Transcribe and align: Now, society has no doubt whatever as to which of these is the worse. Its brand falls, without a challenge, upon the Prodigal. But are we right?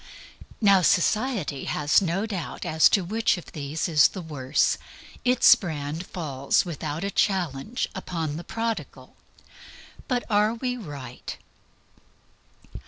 Now, 0.61 0.81
society 0.81 1.65
has 1.65 2.01
no 2.01 2.25
doubt 2.25 2.53
whatever 2.65 2.75
as 2.75 2.89
to 2.89 3.03
which 3.03 3.37
of 3.37 3.51
these 3.51 3.87
is 3.87 4.07
the 4.07 4.21
worse. 4.23 4.79
Its 5.23 5.53
brand 5.53 6.07
falls, 6.07 6.65
without 6.65 7.03
a 7.03 7.11
challenge, 7.11 7.87
upon 7.93 8.35
the 8.35 8.43
Prodigal. 8.43 9.15
But 10.07 10.23
are 10.27 10.55
we 10.55 10.75
right? 10.75 11.37